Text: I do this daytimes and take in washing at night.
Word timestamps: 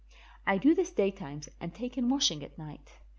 I 0.47 0.57
do 0.57 0.73
this 0.73 0.89
daytimes 0.89 1.47
and 1.59 1.75
take 1.75 1.95
in 1.95 2.09
washing 2.09 2.43
at 2.43 2.57
night. 2.57 2.93